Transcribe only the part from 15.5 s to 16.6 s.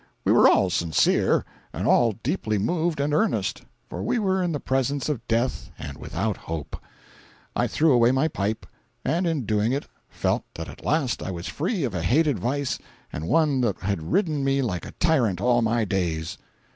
my days.